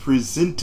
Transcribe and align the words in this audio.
presented 0.00 0.62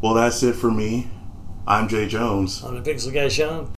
Well, 0.00 0.14
that's 0.14 0.42
it 0.44 0.54
for 0.54 0.70
me. 0.70 1.08
I'm 1.66 1.88
Jay 1.88 2.06
Jones. 2.06 2.62
I'm 2.62 2.80
the 2.80 2.88
Pixel 2.88 3.12
Guy 3.12 3.28
Sean. 3.28 3.74